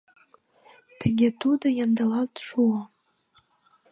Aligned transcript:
Тыге 0.99 1.29
тудо 1.41 1.65
ямдылалт 1.83 2.33
шуо. 2.47 2.79